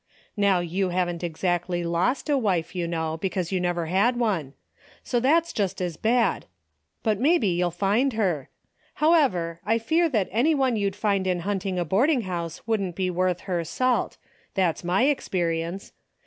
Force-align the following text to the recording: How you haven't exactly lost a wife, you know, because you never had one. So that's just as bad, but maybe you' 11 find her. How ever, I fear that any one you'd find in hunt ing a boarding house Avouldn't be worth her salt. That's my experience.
How 0.41 0.61
you 0.61 0.89
haven't 0.89 1.23
exactly 1.23 1.83
lost 1.83 2.27
a 2.27 2.35
wife, 2.35 2.73
you 2.75 2.87
know, 2.87 3.17
because 3.17 3.51
you 3.51 3.59
never 3.59 3.85
had 3.85 4.15
one. 4.17 4.53
So 5.03 5.19
that's 5.19 5.53
just 5.53 5.79
as 5.79 5.95
bad, 5.95 6.47
but 7.03 7.19
maybe 7.19 7.49
you' 7.49 7.65
11 7.65 7.71
find 7.77 8.13
her. 8.13 8.49
How 8.95 9.13
ever, 9.13 9.59
I 9.63 9.77
fear 9.77 10.09
that 10.09 10.27
any 10.31 10.55
one 10.55 10.75
you'd 10.75 10.95
find 10.95 11.27
in 11.27 11.41
hunt 11.41 11.67
ing 11.67 11.77
a 11.77 11.85
boarding 11.85 12.21
house 12.21 12.61
Avouldn't 12.61 12.95
be 12.95 13.11
worth 13.11 13.41
her 13.41 13.63
salt. 13.63 14.17
That's 14.55 14.83
my 14.83 15.03
experience. 15.03 15.91